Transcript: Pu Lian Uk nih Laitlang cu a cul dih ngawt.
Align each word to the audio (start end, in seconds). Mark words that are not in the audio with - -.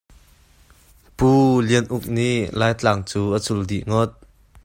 Pu 1.17 1.29
Lian 1.67 1.85
Uk 1.97 2.03
nih 2.15 2.39
Laitlang 2.59 3.01
cu 3.09 3.21
a 3.37 3.39
cul 3.45 3.59
dih 3.69 3.85
ngawt. 3.89 4.11